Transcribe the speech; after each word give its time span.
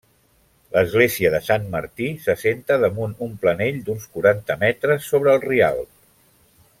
L'església 0.75 1.31
de 1.33 1.41
Sant 1.49 1.67
Martí 1.75 2.07
s'assenta 2.23 2.79
damunt 2.85 3.13
un 3.29 3.37
planell 3.45 3.77
d'uns 3.91 4.09
quaranta 4.17 4.59
metres 4.67 5.07
sobre 5.13 5.35
el 5.37 5.45
Rialb. 5.49 5.89